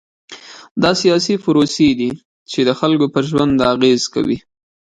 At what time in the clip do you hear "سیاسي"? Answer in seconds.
1.01-1.33